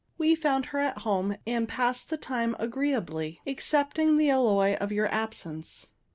[0.17, 5.09] We found her at home, and passed the time agreeably, excepting the alloy of your
[5.13, 5.89] absence.